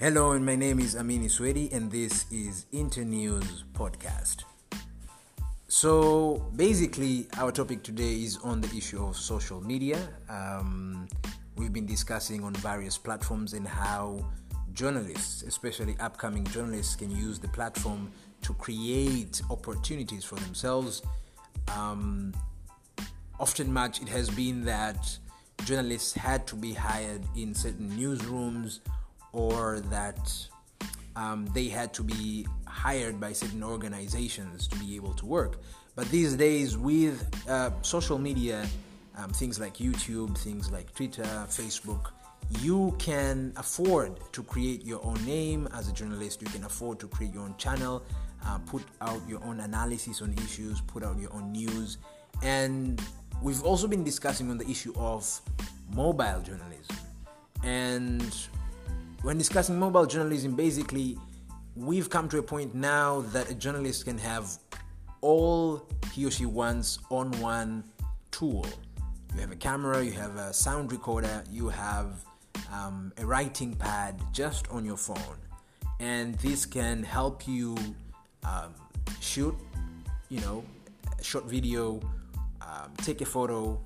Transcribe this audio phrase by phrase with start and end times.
[0.00, 4.44] Hello, and my name is Amini Swedi, and this is Internews Podcast.
[5.66, 9.98] So, basically, our topic today is on the issue of social media.
[10.30, 11.08] Um,
[11.56, 14.24] we've been discussing on various platforms and how
[14.72, 18.12] journalists, especially upcoming journalists, can use the platform
[18.42, 21.02] to create opportunities for themselves.
[21.76, 22.32] Um,
[23.40, 25.18] often, much it has been that
[25.64, 28.78] journalists had to be hired in certain newsrooms
[29.32, 30.48] or that
[31.16, 35.60] um, they had to be hired by certain organizations to be able to work.
[35.96, 38.66] But these days, with uh, social media,
[39.16, 42.12] um, things like YouTube, things like Twitter, Facebook,
[42.60, 46.40] you can afford to create your own name as a journalist.
[46.40, 48.04] You can afford to create your own channel,
[48.46, 51.98] uh, put out your own analysis on issues, put out your own news.
[52.42, 53.02] And
[53.42, 55.40] we've also been discussing on the issue of
[55.92, 56.96] mobile journalism.
[57.64, 58.34] And
[59.22, 61.18] when discussing mobile journalism, basically,
[61.74, 64.50] we've come to a point now that a journalist can have
[65.20, 67.84] all he or she wants on one
[68.30, 68.66] tool.
[69.34, 72.24] You have a camera, you have a sound recorder, you have
[72.72, 75.38] um, a writing pad just on your phone,
[76.00, 77.76] and this can help you
[78.44, 78.74] um,
[79.20, 79.54] shoot,
[80.28, 80.64] you know,
[81.18, 82.00] a short video,
[82.62, 83.80] um, take a photo,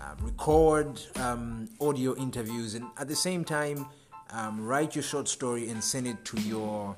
[0.00, 3.86] uh, record um, audio interviews, and at the same time
[4.34, 6.96] um, write your short story and send it to your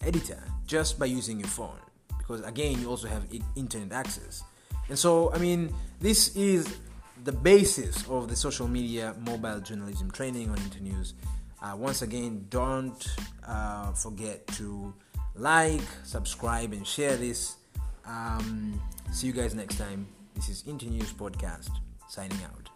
[0.00, 1.78] editor just by using your phone.
[2.18, 4.42] Because again you also have internet access.
[4.88, 6.66] And so i mean this is
[7.24, 11.14] the basis of the social media mobile journalism training on internews.
[11.62, 13.06] Uh, once again don't
[13.46, 14.94] uh, forget to
[15.34, 17.56] like subscribe and share this.
[18.06, 18.80] Um,
[19.12, 20.06] see you guys next time.
[20.34, 21.70] This is internews podcast
[22.08, 22.70] signing out